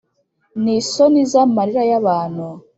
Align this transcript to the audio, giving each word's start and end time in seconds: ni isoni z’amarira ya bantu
ni 0.61 0.73
isoni 0.79 1.21
z’amarira 1.31 1.83
ya 1.91 1.99
bantu 2.07 2.45